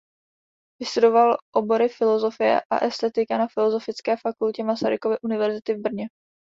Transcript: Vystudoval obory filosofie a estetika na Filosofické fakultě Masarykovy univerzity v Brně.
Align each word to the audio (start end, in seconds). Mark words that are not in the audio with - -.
Vystudoval 0.79 1.37
obory 1.55 1.89
filosofie 1.89 2.61
a 2.71 2.85
estetika 2.85 3.37
na 3.37 3.47
Filosofické 3.47 4.17
fakultě 4.17 4.63
Masarykovy 4.63 5.19
univerzity 5.19 5.73
v 5.73 5.81
Brně. 5.81 6.07